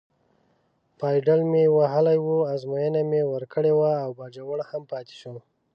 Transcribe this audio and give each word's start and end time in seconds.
پایډل 0.99 1.41
مې 1.51 1.63
وهلی 1.77 2.17
و، 2.21 2.27
ازموینه 2.53 3.01
مې 3.09 3.21
ورکړې 3.33 3.71
وه 3.79 3.91
او 4.03 4.09
باجوړ 4.19 4.59
هم 4.69 4.83
پاتې 4.91 5.15
شو. 5.21 5.35